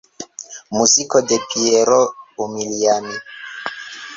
Muziko 0.77 1.21
de 1.31 1.37
Piero 1.51 1.99
Umiliani. 2.47 3.15